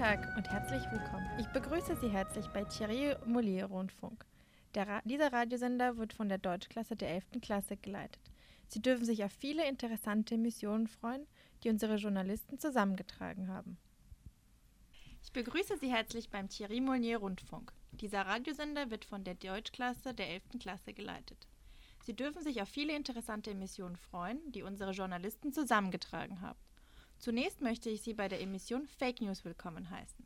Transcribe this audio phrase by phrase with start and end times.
[0.00, 1.28] Tag und herzlich willkommen.
[1.38, 4.24] Ich begrüße Sie herzlich bei Thierry Mollier Rundfunk.
[4.74, 7.42] Ra dieser Radiosender wird von der Deutschklasse der 11.
[7.42, 8.22] Klasse geleitet.
[8.66, 11.26] Sie dürfen sich auf viele interessante Missionen freuen,
[11.62, 13.76] die unsere Journalisten zusammengetragen haben.
[15.22, 17.70] Ich begrüße Sie herzlich beim Thierry Molnier Rundfunk.
[17.92, 20.60] Dieser Radiosender wird von der Deutschklasse der 11.
[20.60, 21.46] Klasse geleitet.
[22.04, 26.58] Sie dürfen sich auf viele interessante Emissionen freuen, die unsere Journalisten zusammengetragen haben.
[27.20, 30.24] Zunächst möchte ich Sie bei der Emission Fake News willkommen heißen.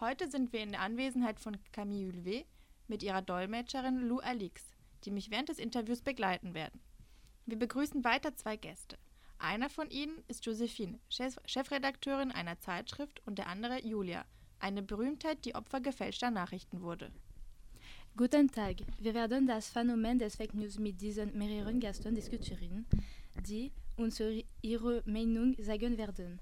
[0.00, 2.44] Heute sind wir in der Anwesenheit von Camille Hulvet
[2.88, 4.64] mit ihrer Dolmetscherin Lou Alix,
[5.04, 6.80] die mich während des Interviews begleiten werden.
[7.46, 8.98] Wir begrüßen weiter zwei Gäste.
[9.38, 14.24] Einer von ihnen ist Josephine, Chefredakteurin einer Zeitschrift, und der andere Julia,
[14.58, 17.12] eine Berühmtheit, die Opfer gefälschter Nachrichten wurde.
[18.16, 22.86] Guten Tag, wir werden das Phänomen des Fake News mit diesen mehreren Gästen diskutieren,
[23.46, 24.22] die uns
[24.62, 26.40] ihre Meinung sagen werden.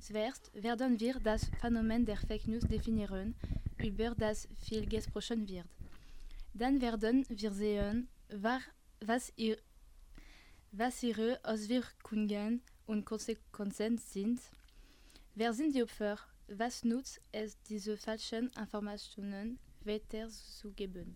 [0.00, 3.34] Zuerst werden wir das Phänomen der Fake News definieren,
[3.82, 5.66] über das viel gesprochen wird.
[6.52, 8.08] Dann werden wir sehen,
[9.00, 9.56] was, ihr,
[10.72, 14.40] was ihre Auswirkungen und Konsequenzen sind.
[15.34, 16.18] Wer sind die Opfer?
[16.48, 21.14] Was nutzt es, diese falschen Informationen weiterzugeben?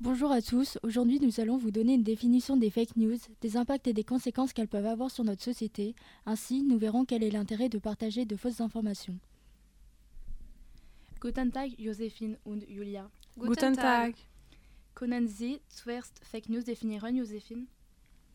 [0.00, 3.88] Bonjour à tous, aujourd'hui nous allons vous donner une définition des fake news, des impacts
[3.88, 5.96] et des conséquences qu'elles peuvent avoir sur notre société.
[6.24, 9.18] Ainsi, nous verrons quel est l'intérêt de partager de fausses informations.
[11.20, 13.10] Guten Tag, Josephine und Julia.
[13.36, 14.14] Guten Tag.
[14.94, 17.66] Können Sie zuerst Fake News definieren, Josephine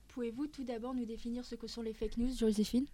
[0.10, 2.88] Pouvez-vous tout d'abord nous définir ce que sont les fake news, Josephine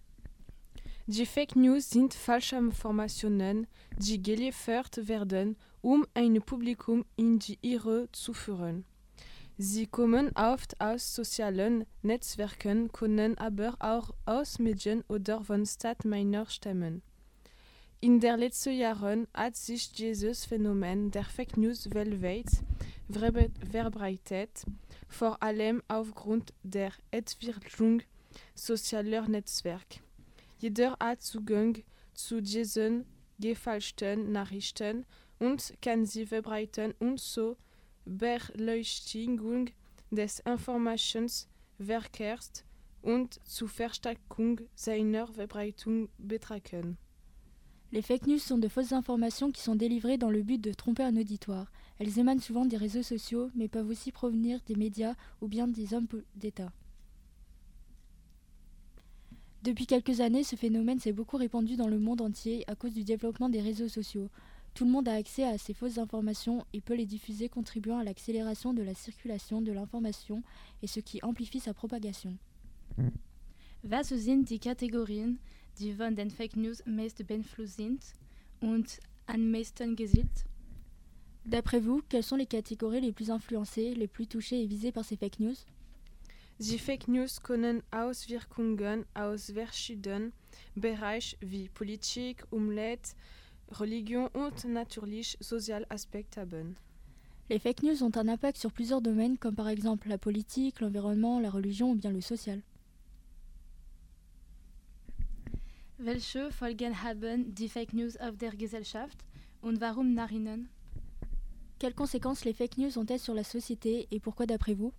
[1.11, 3.65] Die Fake News sind falsche Informationen,
[3.97, 8.85] die geliefert werden, um ein Publikum in die Irre zu führen.
[9.57, 17.01] Sie kommen oft aus sozialen Netzwerken, können aber auch aus Medien oder von Stadtmeinern stammen.
[18.01, 22.51] In den letzten Jahren hat sich dieses Phänomen der Fake News weltweit
[23.71, 24.63] verbreitet,
[25.07, 28.03] vor allem aufgrund der Entwicklung
[28.53, 30.01] sozialer Netzwerke.
[30.59, 31.77] Jeder hat Zugang
[32.13, 33.05] zu diesen
[33.39, 35.05] gefälschten Nachrichten
[35.39, 37.55] und kann sie verbreiten und so
[38.05, 39.69] Beleuchtung
[40.11, 42.65] des Informationsverkehrs
[43.01, 46.97] und zur Verstärkung seiner Verbreitung betragen.
[47.91, 51.03] Les fake news sont de fausses informations qui sont délivrées dans le but de tromper
[51.03, 51.71] un auditoire.
[51.97, 55.93] Elles émanent souvent des réseaux sociaux, mais peuvent aussi provenir des médias ou bien des
[55.93, 56.71] hommes d'État.
[59.61, 63.03] Depuis quelques années, ce phénomène s'est beaucoup répandu dans le monde entier à cause du
[63.03, 64.29] développement des réseaux sociaux.
[64.73, 68.03] Tout le monde a accès à ces fausses informations et peut les diffuser contribuant à
[68.03, 70.43] l'accélération de la circulation de l'information
[70.81, 72.37] et ce qui amplifie sa propagation.
[73.83, 75.37] Was sind die Kategorien,
[75.77, 78.13] die von den Fake News meist beeinflusst sind
[78.61, 79.95] und am meisten?
[81.45, 85.03] D'après vous, quelles sont les catégories les plus influencées, les plus touchées et visées par
[85.05, 85.55] ces fake news?
[86.61, 90.33] Die Fake News können Auswirkungen aus verschiedenen
[90.75, 93.15] Bereichen wie Politik, Umwelt,
[93.71, 96.75] Religion und natürlich sozial Aspekt haben.
[97.47, 101.39] Les fake news ont un impact sur plusieurs domaines comme par exemple la politique, l'environnement,
[101.39, 102.61] la religion ou bien le social.
[105.97, 109.17] Welche Folgen haben die Fake News auf der Gesellschaft?
[109.61, 110.67] Und warum nach ihnen?
[111.79, 114.91] Quelles conséquences les fake news ont-elles sur la société et pourquoi d'après vous?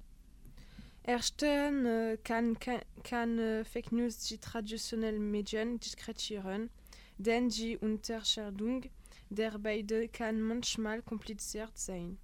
[1.02, 2.58] Ersten kann,
[3.02, 6.70] kann, Fake News die traditionellen Medien diskreditieren,
[7.18, 8.84] denn die Unterscheidung
[9.30, 12.18] der beiden kann manchmal kompliziert sein.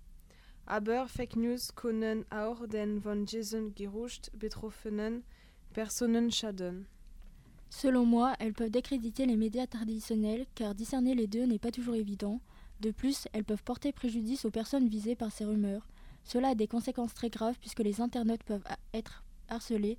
[0.66, 5.24] Aber Fake News können auch den von diesen Gerücht betroffenen
[5.72, 6.86] Personen schaden.
[7.70, 11.94] Selon moi, elles peuvent décréditer les médias traditionnels car discerner les deux n'est pas toujours
[11.94, 12.40] évident.
[12.80, 15.86] De plus, elles peuvent porter préjudice aux personnes visées par ces rumeurs.
[16.26, 19.96] Cela a des conséquences très graves puisque les internautes peuvent être harcelés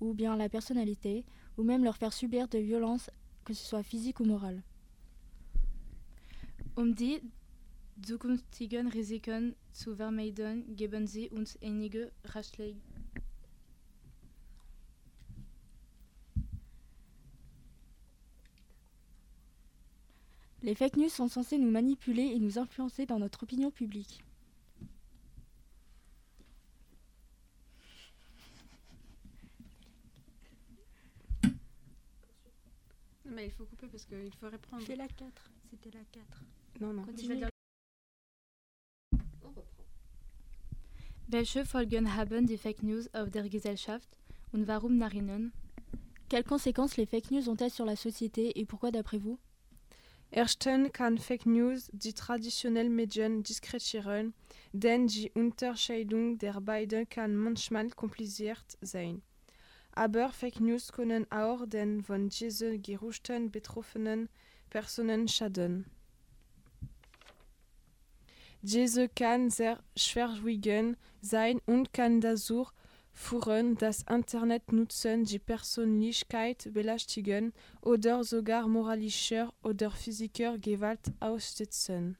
[0.00, 1.24] ou bien la personnalité
[1.56, 3.10] ou même leur faire subir de violences
[3.44, 4.62] que ce soit physique ou morale.
[6.76, 7.20] Um die
[8.06, 12.76] zukünftigen Risiken zu vermeiden, geben Sie uns einige Ratschläge.
[20.62, 24.22] Les fake news sont censés nous manipuler et nous influencer dans notre opinion publique.
[33.38, 34.82] Mais il faut couper parce qu'il faut reprendre.
[34.84, 35.30] C'est la 4.
[35.70, 36.24] C'était la 4.
[36.80, 37.04] Non, non.
[39.44, 39.84] On reprend.
[41.28, 44.08] Welche Folgen haben die Fake News auf der Gesellschaft
[44.50, 45.52] und warum nach ihnen?
[46.28, 49.38] Quelles conséquences les fake news ont-elles sur la société et pourquoi d'après vous?
[50.32, 54.34] Erstens kann Fake News die traditionellen Medien diskreditieren,
[54.72, 59.22] denn die Unterscheidung der beiden kann manchmal kompliziert sein.
[59.98, 64.28] Aber Fake News können auch den von diesen Gerüchten betroffenen
[64.70, 65.86] Personen schaden.
[68.62, 72.68] Diese kann sehr schwerwiegend sein und kann dazu
[73.12, 77.52] führen, dass Internetnutzen die Persönlichkeit belästigen
[77.82, 82.16] oder sogar moralischer oder physischer Gewalt aussetzen.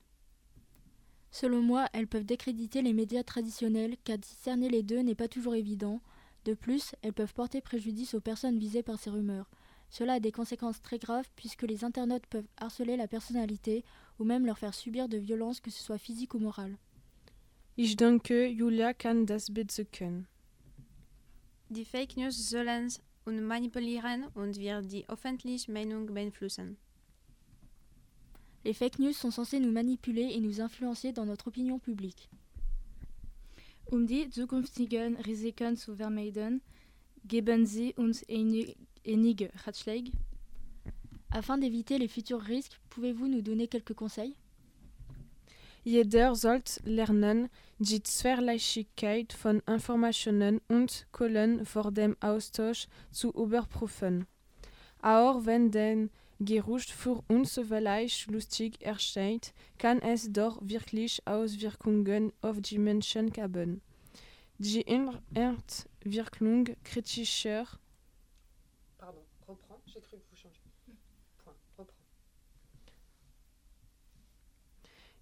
[1.31, 5.55] Selon moi, elles peuvent décréditer les médias traditionnels car discerner les deux n'est pas toujours
[5.55, 6.01] évident.
[6.49, 9.51] De plus, elles peuvent porter préjudice aux personnes visées par ces rumeurs.
[9.91, 13.85] Cela a des conséquences très graves puisque les internautes peuvent harceler la personnalité
[14.19, 16.79] ou même leur faire subir de violences, que ce soit physiques ou morales.
[17.77, 20.27] Ich denke, Julia kann das bezeugen.
[21.69, 22.89] Die Fake News sollen
[23.27, 26.79] und manipulieren und wir die öffentliche Meinung beeinflussen.
[28.65, 32.31] Les fake news sont censées nous manipuler et nous influencer dans notre opinion publique.
[33.91, 36.61] Um die zukünftigen Risiken zu vermeiden,
[37.25, 38.77] geben Sie uns einig-
[39.07, 40.13] einige Ratschläge.
[41.31, 44.35] Afin d'éviter les futurs risques, pouvez-vous nous donner quelques conseils?
[45.85, 47.49] Jeder sollte lernen,
[47.79, 54.27] die Zweierlechigkeit von Informationen und Quellen vor dem Austausch zu überprüfen.
[55.01, 56.09] Auch wenn der
[56.41, 63.83] Gerücht für uns vielleicht lustig erscheint, kann es doch wirklich Auswirkungen auf die Menschen haben.
[64.59, 67.67] Die Entwicklung kritischer
[68.99, 70.59] Pardon, reprends, j'ai cru vous changez.
[71.45, 71.95] Point, reprends.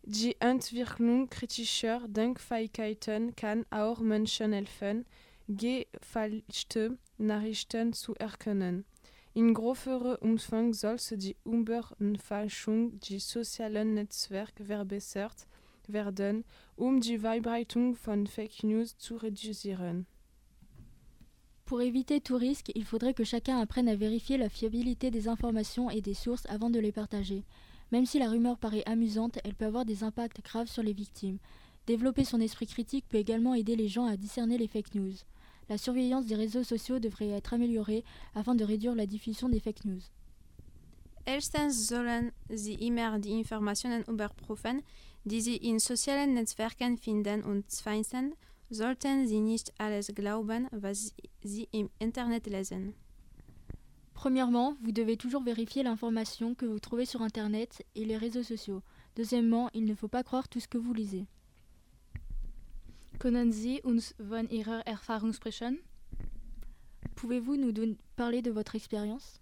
[0.02, 5.04] Die Entwicklung kritischer Denkfähigkeiten kann auch Menschen helfen,
[5.48, 8.84] gefälschte Nachrichten zu erkennen.
[9.36, 15.46] In größerem Umfang sollte die Überfälschung die sozialen Netzwerke verbessert
[15.88, 16.42] werden,
[16.74, 20.06] um die Verbreitung von Fake News zu reduzieren.
[21.66, 25.90] Pour éviter tout risque, il faudrait que chacun apprenne à vérifier la fiabilité des informations
[25.90, 27.44] et des sources avant de les partager.
[27.92, 31.40] Même si la rumeur paraît amusante, elle peut avoir des impacts graves sur les victimes.
[31.86, 35.12] Développer son esprit critique peut également aider les gens à discerner les fake news.
[35.68, 38.04] La surveillance des réseaux sociaux devrait être améliorée
[38.34, 40.02] afin de réduire la diffusion des fake news.
[41.26, 44.82] Erstens sollen sie immer die Informationen überprüfen,
[45.24, 48.36] die sie in sozialen Netzwerken finden und zweitens
[48.70, 52.94] sollten sie nicht alles glauben, was sie im Internet lesen.
[54.14, 58.82] Premièrement, vous devez toujours vérifier l'information que vous trouvez sur Internet et les réseaux sociaux.
[59.14, 61.26] Deuxièmement, il ne faut pas croire tout ce que vous lisez.
[63.18, 65.78] Können Sie uns von Ihrer Erfahrung sprechen?
[67.14, 67.72] Pouvez-vous nous
[68.14, 69.40] parler de votre expérience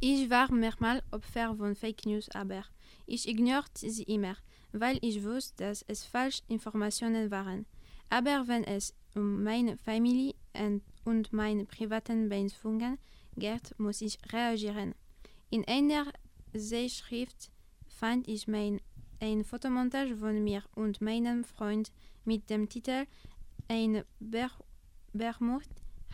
[0.00, 2.64] Ich war mehrmals Opfer von Fake News, aber
[3.06, 4.36] ich ignorierte sie immer,
[4.72, 7.64] weil ich wusste, dass es falsche Informationen waren.
[8.10, 12.98] Aber wenn es um meine Familie und- und meine privaten Beziehungen
[13.36, 14.94] geht, muss ich reagieren.
[15.50, 16.12] In einer
[16.52, 17.50] Zeitschrift
[17.86, 18.80] fand ich mein,
[19.24, 20.14] ein Fotomontage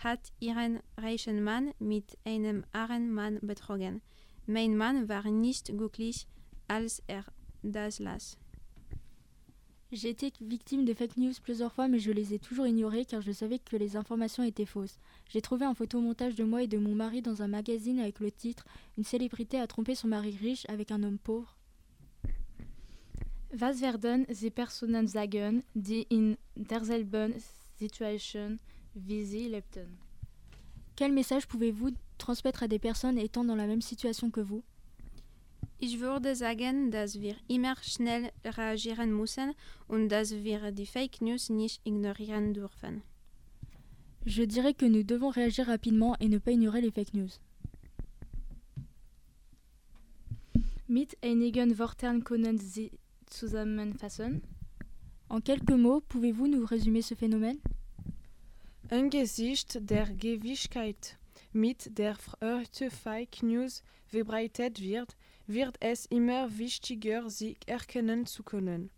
[0.02, 4.00] hat ihren reichen mit einem armen Mann betrogen.
[4.46, 6.26] Mein Mann war nicht glücklich,
[6.68, 7.24] als er
[7.62, 8.00] das.
[9.92, 13.22] J'ai été victime de fake news plusieurs fois, mais je les ai toujours ignorées car
[13.22, 15.00] je savais que les informations étaient fausses.
[15.28, 18.30] J'ai trouvé un photomontage de moi et de mon mari dans un magazine avec le
[18.30, 18.64] titre
[18.96, 21.56] Une célébrité a trompé son mari riche avec un homme pauvre.
[23.52, 27.34] Was werden Sie Personen sagen, die in derselben
[27.78, 28.60] Situation
[28.94, 29.98] wie Sie lebten?
[30.96, 34.62] Quel message pouvez-vous transmettre à des personnes étant dans la même situation que vous?
[35.80, 39.54] Ich würde sagen, dass wir immer schnell reagieren müssen
[39.88, 43.02] und dass wir die Fake News nicht ignorieren dürfen.
[44.26, 47.40] Je dirais que nous devons réagir rapidement et ne pas ignorer les fake news.
[50.86, 52.92] Mit einigen Worten können Sie
[53.34, 54.42] zusammenfassen?
[55.28, 57.58] En quelques mots, pouvez-vous nous résumer ce phénomène?
[58.90, 61.16] Angesichts der Gewissheit,
[61.52, 68.90] mit der heute Fake News verbreitet wird, wird es immer wichtiger, sie erkennen zu können.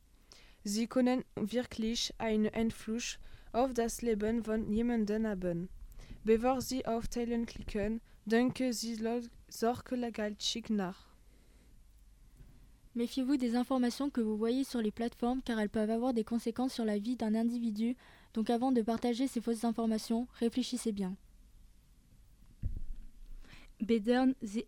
[0.65, 3.19] Sie können wirklich einen Einfluss
[3.53, 5.69] auf das Leben von jemandem haben.
[6.25, 8.97] Bevor Sie auf Teilen klicken, denken Sie
[9.49, 11.12] sorgfältig nach.
[12.95, 16.75] Méfiez-vous des informations que vous voyez sur les plateformes car elles peuvent avoir des conséquences
[16.75, 17.97] sur la vie d'un individu,
[18.35, 21.17] donc avant de partager ces fausses informations, réfléchissez bien.
[23.81, 24.67] Bedern Sie,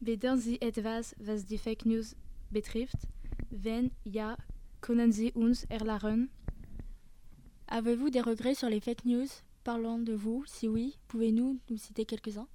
[0.00, 2.14] Wissen Sie etwas, was die Fake News
[2.50, 3.08] betrifft?
[3.50, 4.36] Wenn ja,
[4.80, 6.28] können Sie uns erklären?
[7.66, 9.28] Avez-vous des regrets sur les fake news?
[9.64, 10.44] Parlons de vous.
[10.46, 12.48] Si oui, pouvez-nous nous citer quelques-uns?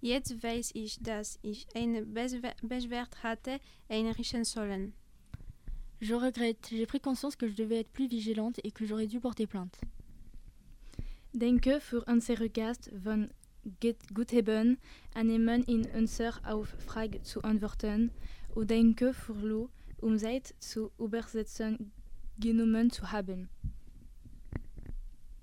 [0.00, 4.94] Jetzt weiß ich, dass ich eine Beschwer- Beschwerde hatte einrichten sollen.
[6.00, 6.70] Je regrette.
[6.74, 9.78] J'ai pris conscience que je devais être plus vigilante et que j'aurais dû porter plainte.
[11.34, 13.28] Danke für unsere Gast von
[13.80, 14.78] Get- Gut haben,
[15.14, 18.10] annehmen in unserer Auffrage zu antworten
[18.54, 19.68] und danke für Lu,
[20.00, 21.92] um Zeit zu übersetzen
[22.38, 23.50] genommen zu haben.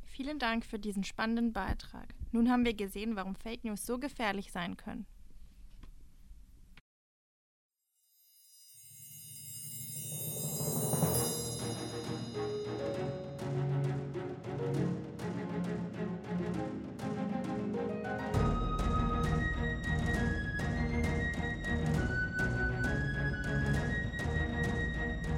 [0.05, 2.15] Vielen Dank für diesen spannenden Beitrag.
[2.33, 5.05] Nun haben wir gesehen, warum Fake News so gefährlich sein können.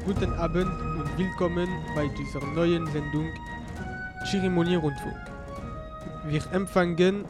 [0.05, 3.31] Guten Abend und willkommen bei dieser neuen Sendung
[4.25, 5.28] Chirimoni Rundfunk.
[6.29, 7.25] Wir empfangen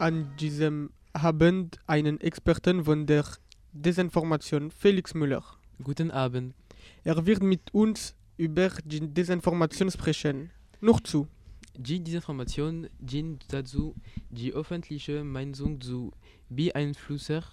[0.00, 3.24] an diesem Abend einen Experten von der
[3.72, 5.44] Desinformation, Felix Müller.
[5.80, 6.56] Guten Abend.
[7.04, 10.50] Er wird mit uns über die Desinformation sprechen.
[10.80, 11.28] Noch zu.
[11.76, 13.94] Die Desinformation dient dazu,
[14.30, 16.10] die öffentliche Meinung zu
[16.48, 17.44] beeinflussen,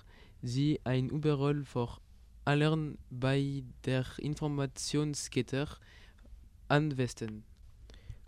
[0.41, 2.01] sie ein überall vor
[2.43, 5.67] allem bei der Informationskette
[6.69, 7.43] anwenden.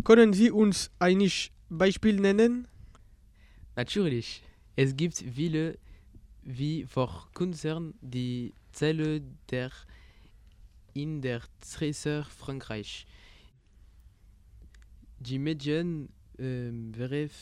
[0.03, 1.27] Können Sie uns ein
[1.69, 2.67] Beispiel nennen?
[3.75, 4.41] Natürlich,
[4.75, 5.77] es gibt viele,
[6.43, 9.71] wie vor Konzern, die Zelle der
[10.93, 13.05] in der Tresor Frankreich.
[15.19, 17.39] Die Medien bre-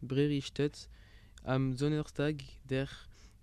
[0.00, 0.88] berichtet
[1.44, 2.36] am Donnerstag,
[2.68, 2.88] der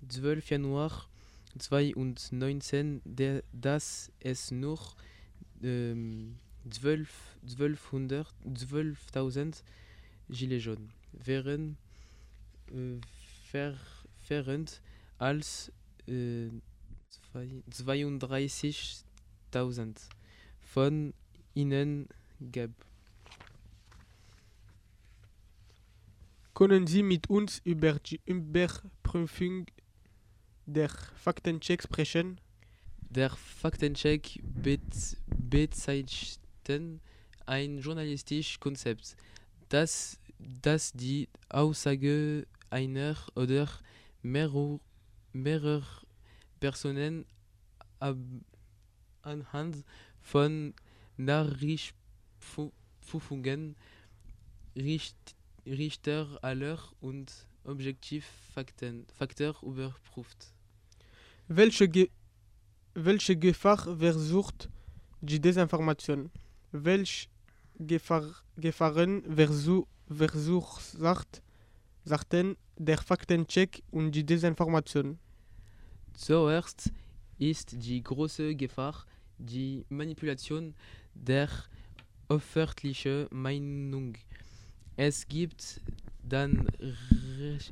[0.08, 0.50] 12.
[0.50, 1.10] Januar
[1.58, 4.80] 2019, der, dass es nur
[5.62, 6.38] ähm,
[6.70, 7.10] 12
[7.44, 9.64] 1200 12.000
[10.30, 11.78] Gilets jaunes wären,
[12.72, 13.00] äh,
[14.28, 14.82] während
[15.18, 15.72] als
[16.08, 16.50] äh,
[17.10, 20.10] zwei- 32.000
[20.60, 21.14] von
[21.56, 22.08] ihnen
[22.52, 22.72] gab.
[26.54, 29.66] Können Sie mit uns über die Überprüfung
[30.66, 32.40] der Faktencheck sprechen?
[33.10, 35.18] Der Faktencheck bet-
[36.70, 37.02] bezeichnet
[37.46, 39.16] ein journalistisches Konzept,
[39.70, 43.68] das, das die Aussage einer oder
[44.22, 44.80] mehrer,
[45.34, 45.84] mehrerer
[46.60, 47.26] Personen
[48.00, 48.18] ab,
[49.24, 49.84] anhand
[50.22, 50.76] von
[51.18, 53.76] Nachrichtprüfungen,
[54.76, 55.36] Richt,
[55.66, 60.54] Richter aller und Objektivfakten Faktor überprüft.
[61.48, 62.12] Welche, Ge
[62.94, 64.70] welche Gefahr versucht
[65.22, 66.30] die Desinformation?
[66.72, 67.28] Welche
[67.80, 71.42] Gefahr, Gefahren versu verursacht
[72.04, 75.18] sagten der Faktencheck und die Desinformation?
[76.14, 76.92] Zuerst
[77.40, 79.06] ist die große Gefahr
[79.40, 80.76] die Manipulation
[81.16, 81.50] der
[82.28, 84.16] öffentlichen Meinung.
[84.96, 85.82] Es gibt
[86.22, 86.68] dann
[87.40, 87.72] rech-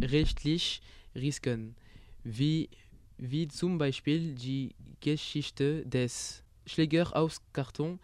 [0.00, 0.80] rechtlich
[1.14, 1.74] Risiken,
[2.22, 2.68] wie,
[3.16, 7.98] wie zum Beispiel die Geschichte des Schlägers aus Karton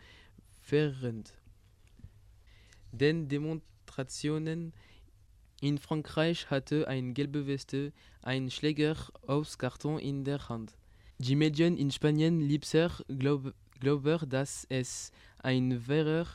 [0.68, 1.35] während
[2.92, 4.73] den Demonstrationen
[5.61, 7.92] in Frankreich hatte ein gelbe Weste
[8.23, 10.76] ein Schläger aus Karton in der Hand.
[11.18, 16.26] Die Medien in Spanien lieber glaub, glauben, dass es ein wahrer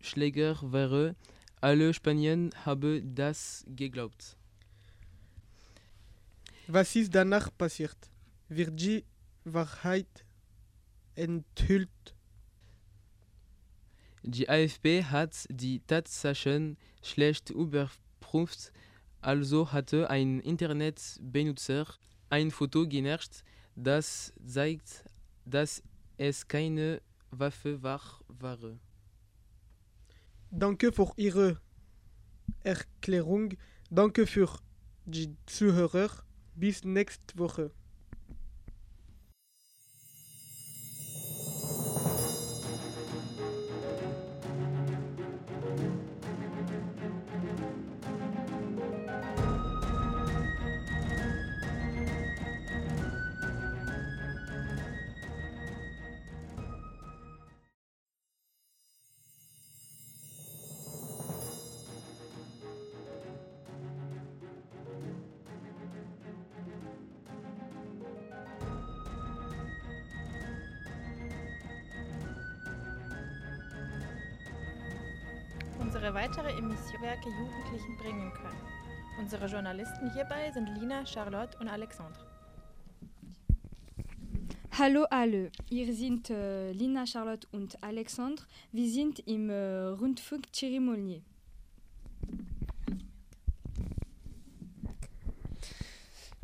[0.00, 1.16] Schläger wäre.
[1.60, 4.36] Alle Spanier haben das geglaubt.
[6.66, 7.96] Was ist danach passiert?
[8.48, 9.04] Wird die
[9.44, 10.24] Wahrheit
[11.14, 12.15] enthüllt?
[14.28, 18.72] Die AFP hat die Tatsachen schlecht überprüft,
[19.20, 21.86] also hatte ein Internetbenutzer
[22.28, 23.44] ein Foto genervt,
[23.76, 25.04] das zeigt,
[25.44, 25.80] dass
[26.16, 28.00] es keine Waffe war.
[28.26, 28.58] war.
[30.50, 31.60] Danke für Ihre
[32.64, 33.54] Erklärung.
[33.90, 34.50] Danke für
[35.04, 36.10] die Zuhörer.
[36.56, 37.70] Bis nächste Woche.
[76.06, 78.60] Ihre weitere Emissionswerke Jugendlichen bringen können.
[79.18, 82.24] Unsere Journalisten hierbei sind Lina, Charlotte und Alexandre.
[84.78, 88.44] Hallo alle, hier sind äh, Lina, Charlotte und Alexandre.
[88.70, 91.22] Wir sind im äh, Rundfunk Thierry Molnier.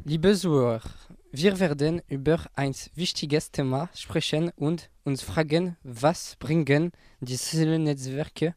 [0.05, 0.91] Liebe Zuhörer,
[1.31, 6.91] wir werden über ein wichtiges Thema sprechen und uns fragen, was bringen
[7.21, 7.39] die
[7.79, 8.57] Netzwerke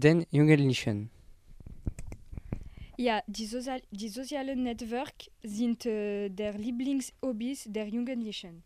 [0.00, 1.10] den Jugendlichen?
[2.96, 8.62] Ja, die, Sozial die sozialen Netzwerke sind äh, der Lieblingshobbys der Jugendlichen.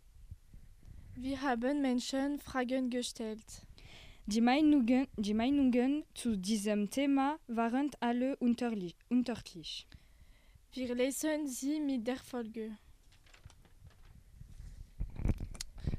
[1.14, 3.66] Wir haben Menschen Fragen gestellt.
[4.26, 9.86] Die Meinungen, die Meinungen zu diesem Thema waren alle unterschiedlich.
[10.74, 12.76] Wir lesen sie mit der Folge.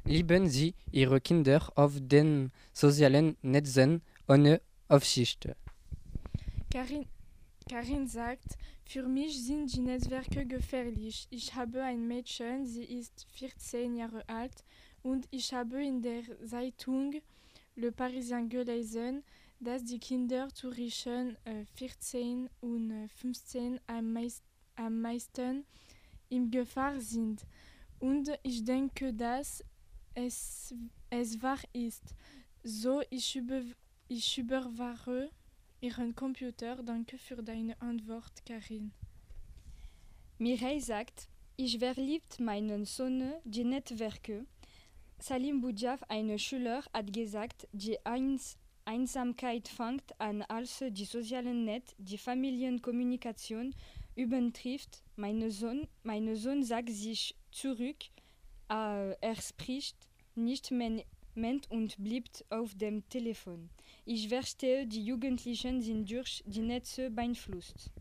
[0.05, 5.47] Lieben Sie Ihre Kinder auf den sozialen Netzen ohne Aufsicht?
[6.71, 7.05] Karin,
[7.69, 11.27] Karin sagt, für mich sind die Netzwerke gefährlich.
[11.29, 14.63] Ich habe ein Mädchen, sie ist 14 Jahre alt
[15.03, 17.21] und ich habe in der Zeitung
[17.75, 19.23] Le Parisien gelesen,
[19.59, 24.43] dass die Kinder zwischen äh, 14 und äh, 15 am, meist,
[24.75, 25.65] am meisten
[26.29, 27.45] in Gefahr sind.
[27.99, 29.63] Und ich denke, dass
[30.15, 30.73] es,
[31.11, 32.15] es wahr ist.
[32.63, 33.61] So, ich, über,
[34.09, 35.29] ich überwache
[35.81, 36.81] Ihren Computer.
[36.83, 38.91] Danke für deine Antwort, Karin.
[40.39, 44.45] Mireille sagt, ich verliebt meinen Sohn die Netzwerke.
[45.19, 51.93] Salim Boudjaf, ein Schüler, hat gesagt, die Eins Einsamkeit fängt an, als die sozialen Netz
[51.99, 53.75] die Familienkommunikation
[54.15, 55.03] übertrifft.
[55.17, 58.05] Mein Sohn, mein Sohn sagt sich zurück,
[58.69, 59.97] äh, er spricht
[60.33, 61.03] nicht mehr
[61.69, 63.69] und bleibt auf dem Telefon.
[64.11, 67.91] Ich verstehe, die Jugendlichen sind durch die Netze beeinflusst.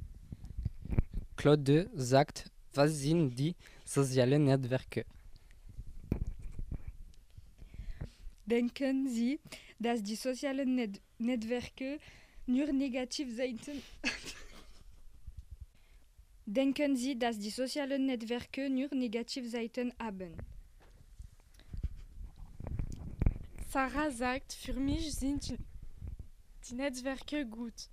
[1.37, 5.05] Claude sagt, was sind die sozialen Netzwerke?
[8.47, 9.39] Denken Sie,
[9.79, 11.99] dass die sozialen Net Netzwerke
[12.47, 13.83] nur Negativseiten
[16.47, 20.33] Denken Sie, dass die sozialen Netzwerke nur Negativseiten haben?
[23.69, 25.59] Sarah sagt, für mich sind
[26.71, 27.89] die, Netzwerke gut.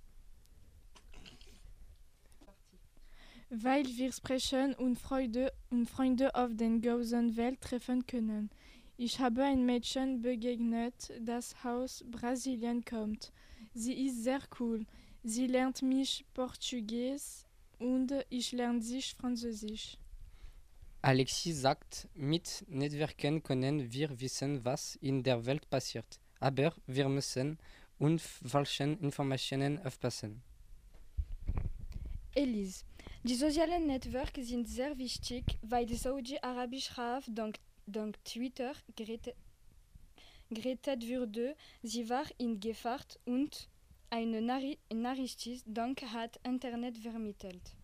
[3.48, 8.50] Weil wir sprechen und Freude und Freunde auf den ganzen Welt treffen können.
[8.96, 13.32] Ich habe ein Mädchen begegnet, das aus Brasilien kommt.
[13.74, 14.86] Sie ist sehr cool.
[15.22, 17.44] Sie lernt mich Portugies
[17.78, 19.98] und ich lerne sich Französisch.
[21.02, 26.18] Alexis sagt, mit Netzwerken können wir wissen, was in der Welt passiert.
[26.40, 27.58] Aber wir müssen
[27.98, 30.42] auf falschen Informationen aufpassen.
[32.34, 32.84] Elise,
[33.22, 39.34] die sozialen Netzwerke sind sehr wichtig, weil Saudi-Arabisch Raf dank, dank Twitter gerettet,
[40.50, 41.56] gerettet wurde.
[41.82, 43.68] Sie war in Gefahr und
[44.10, 47.74] eine Nari Nachricht dank hat Internet vermittelt.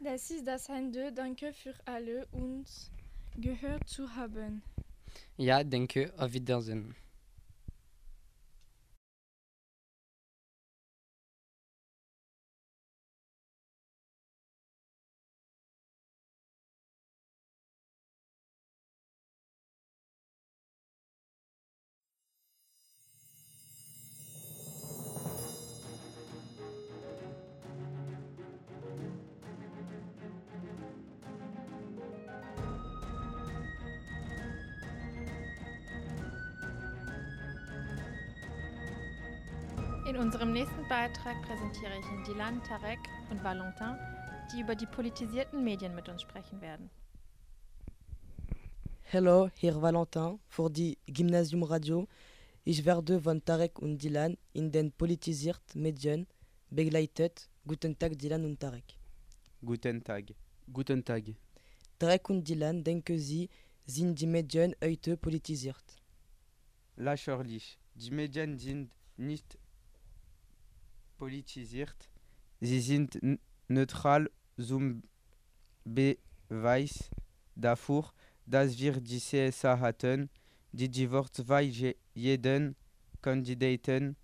[0.00, 1.12] Das ist das Ende.
[1.12, 2.90] Danke für alle uns
[3.36, 4.62] gehört zu haben.
[5.36, 6.12] Ja, danke.
[6.16, 6.94] Auf Wiedersehen.
[40.10, 42.98] In unserem nächsten Beitrag präsentiere ich Ihnen Dylan, Tarek
[43.30, 43.96] und Valentin,
[44.52, 46.90] die über die politisierten Medien mit uns sprechen werden.
[49.12, 52.08] Hallo, hier Valentin für die Gymnasium Radio.
[52.64, 56.26] Ich werde von Tarek und Dylan in den politisierten Medien
[56.70, 57.48] begleitet.
[57.64, 58.96] Guten Tag, Dylan und Tarek.
[59.64, 60.24] Guten Tag.
[60.72, 61.22] Guten Tag.
[62.00, 63.48] Tarek und Dylan, denken Sie,
[63.86, 65.84] sind die Medien heute politisiert?
[66.96, 67.78] Lächerlich.
[67.94, 69.59] Die Medien sind nicht
[71.20, 72.00] politisiert.
[72.60, 73.18] Sie sind
[73.68, 75.02] neutral zum
[75.84, 77.10] Beweis
[77.54, 78.04] dafür,
[78.46, 80.30] dass wir die CSA hatten,
[80.72, 82.74] die Divorce weil jeden
[83.20, 84.16] Kandidaten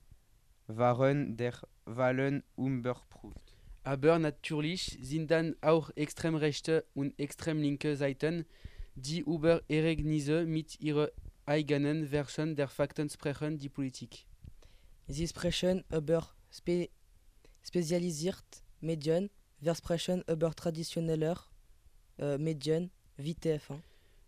[0.67, 1.55] waren der
[1.85, 3.47] Wahlen überprüft.
[3.85, 8.47] Aber natürlich sind dann auch extrem rechte und extrem linke Seiten,
[8.95, 11.11] die über Ereignisse mit ihrer
[11.45, 14.27] eigenen Version der Fakten sprechen, die Politik.
[15.09, 16.89] Sie sprechen über spe
[17.63, 18.45] spezialisiert
[18.81, 19.29] Medien,
[19.61, 21.39] wir sprechen über traditioneller
[22.19, 23.81] äh, Medien wie TF1.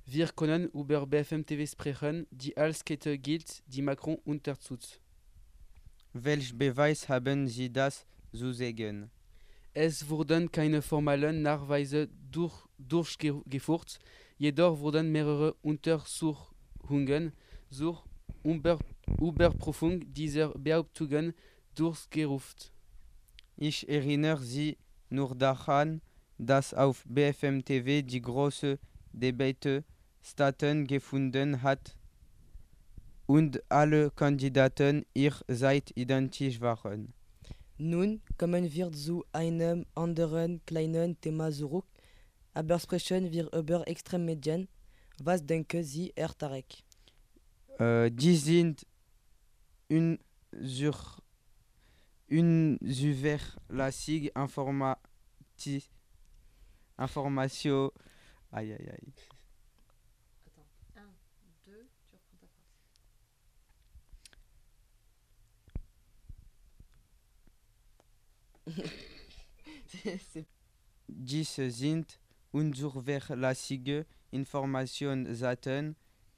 [0.07, 5.01] Wir können über BFM TV sprechen, die als Kette gilt, die Macron unterstützt.
[6.12, 9.11] Welch Beweis haben Sie das zu sagen?
[9.75, 13.99] Es wurden keine formalen Nachweise durch, durchgeführt,
[14.38, 17.33] jedoch wurden mehrere Untersuchungen
[17.71, 18.03] zur
[18.43, 18.79] Über
[19.21, 21.35] Überprüfung dieser Behauptungen
[21.79, 22.71] durchgerufen.
[23.57, 24.77] Ich erinnere Sie
[25.11, 26.01] nur daran,
[26.38, 28.79] dass auf BFM TV die große
[29.12, 29.85] Debatte
[30.23, 31.97] stattgefunden hat
[33.27, 37.12] und alle Kandidaten ihr Seite identisch waren.
[37.79, 41.87] Nun kommen wir zu einem anderen kleinen Thema zurück,
[42.55, 44.69] aber sprechen wir über Extremmedien.
[45.23, 46.83] Was denken Sie, Herr Tarek?
[47.79, 48.85] Äh, die sind
[52.29, 53.38] une Zuver
[53.71, 55.88] la SIG Informati
[56.99, 57.95] Informatio.
[58.53, 59.12] Aïe aïe aïe.
[60.97, 61.01] Attends, 1,
[61.67, 62.47] 2, tu reprends ta
[75.35, 75.97] Zaten,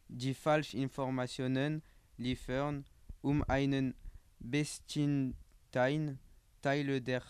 [0.09, 1.83] die falsch Informationen
[2.16, 2.85] liefern,
[3.22, 3.94] um einen
[4.38, 5.37] bestimmten
[5.70, 6.18] Teil
[7.00, 7.22] der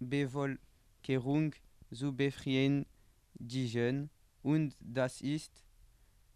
[0.00, 1.54] Bevölkerung
[1.92, 4.10] zu befriedigen.
[4.42, 5.64] Und das ist,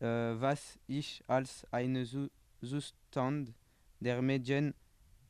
[0.01, 2.31] äh, was ich als einen Zu-
[2.63, 3.55] Zustand
[4.01, 4.75] der Medien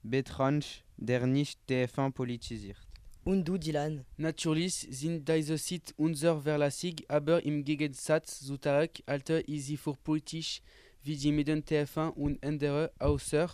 [0.02, 2.78] betranche, der nicht TF1 politisiert.
[3.22, 4.06] Und du, Dylan?
[4.16, 10.62] Natürlich sind diese Sites unzuverlässig, aber im Gegensatz zu Tarek halte ich sie für politisch
[11.02, 13.50] wie die Medien TF1 und andere, außer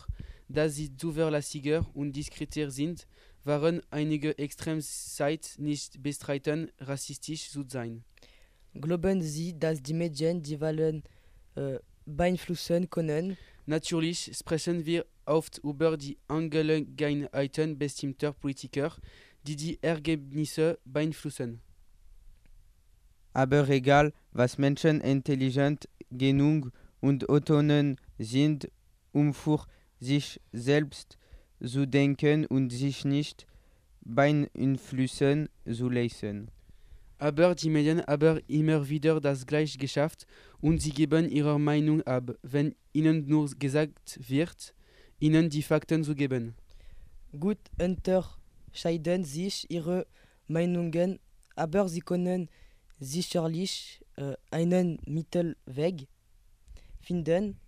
[0.49, 3.07] dass sie zuverlässiger und diskreter sind,
[3.45, 8.05] waren einige Extremsites nicht bestreiten, rassistisch zu sein.
[8.75, 11.03] Glauben Sie, dass die Medien die Wahlen
[11.55, 13.37] äh, beeinflussen können?
[13.65, 18.95] Natürlich sprechen wir oft über die Angelegenheiten bestimmter Politiker,
[19.47, 21.61] die die Ergebnisse beeinflussen.
[23.33, 28.71] Aber egal, was Menschen intelligent genug und autonom sind,
[29.13, 29.67] um für
[30.01, 31.19] sich selbst
[31.65, 33.47] zu denken und sich nicht
[34.01, 36.51] beeinflussen zu lassen.
[37.19, 40.27] Aber die Medien haben immer wieder das Gleiche geschafft
[40.61, 44.75] und sie geben ihre Meinung ab, wenn ihnen nur gesagt wird,
[45.19, 46.55] ihnen die Fakten zu geben.
[47.39, 50.07] Gut unterscheiden sich ihre
[50.47, 51.19] Meinungen,
[51.55, 52.51] aber sie können
[52.99, 56.07] sicherlich äh, einen Mittelweg
[57.01, 57.59] finden.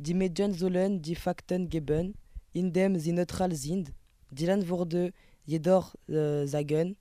[0.00, 2.14] Die Medien sollen die Fakten geben,
[2.52, 3.92] indem sie neutral sind.
[4.30, 5.12] Dylan würde
[5.44, 6.96] jedoch äh, sagen,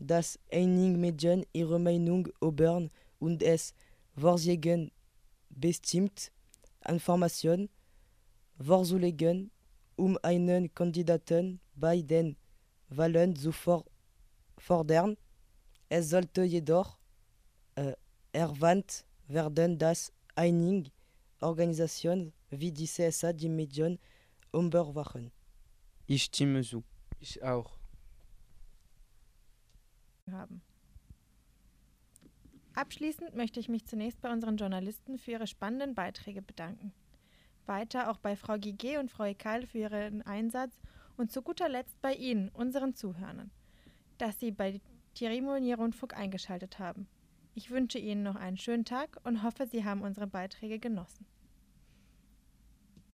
[0.00, 3.74] dass einige Medien ihre Meinung äußern und es
[4.16, 4.90] vorsehen,
[5.50, 6.32] bestimmt
[6.88, 7.68] Informationen
[8.58, 9.50] vorzulegen,
[9.96, 12.36] um einen Kandidaten bei den
[12.88, 13.84] Wahlen zu for
[14.56, 15.16] fordern.
[15.90, 16.98] Es sollte jedoch
[17.74, 17.92] äh,
[18.32, 20.10] erwähnt werden, dass
[21.40, 23.98] Organisationen wie die CSA die Medien
[24.52, 25.30] überwachen.
[26.06, 26.82] Ich stimme zu.
[27.20, 27.78] Ich auch.
[30.30, 30.62] haben.
[32.74, 36.92] Abschließend möchte ich mich zunächst bei unseren Journalisten für ihre spannenden Beiträge bedanken.
[37.66, 40.78] Weiter auch bei Frau Giguet und Frau Ekal für ihren Einsatz
[41.16, 43.50] und zu guter Letzt bei Ihnen, unseren Zuhörern,
[44.16, 44.80] dass Sie bei
[45.14, 47.08] Thierry Monnier Rundfunk eingeschaltet haben.
[47.54, 51.26] Ich wünsche Ihnen noch einen schönen Tag und hoffe, Sie haben unsere Beiträge genossen.